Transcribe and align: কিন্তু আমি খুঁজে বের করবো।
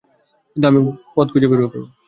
কিন্তু 0.49 0.65
আমি 0.67 0.79
খুঁজে 1.31 1.47
বের 1.51 1.59
করবো। 1.63 1.87